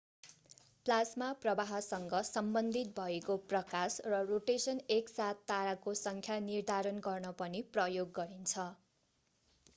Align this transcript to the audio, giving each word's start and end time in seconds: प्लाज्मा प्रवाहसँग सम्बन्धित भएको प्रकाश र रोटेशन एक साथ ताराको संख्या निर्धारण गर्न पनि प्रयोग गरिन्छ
प्लाज्मा 0.85 1.25
प्रवाहसँग 1.41 2.15
सम्बन्धित 2.29 2.95
भएको 2.95 3.35
प्रकाश 3.51 3.99
र 4.07 4.23
रोटेशन 4.31 4.81
एक 4.97 5.13
साथ 5.13 5.45
ताराको 5.47 5.95
संख्या 6.01 6.39
निर्धारण 6.49 6.99
गर्न 7.05 7.37
पनि 7.39 7.65
प्रयोग 7.71 8.13
गरिन्छ 8.19 8.69